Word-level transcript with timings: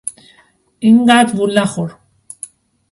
اینقدر 0.79 1.33
وول 1.35 1.59
نخور! 1.59 1.95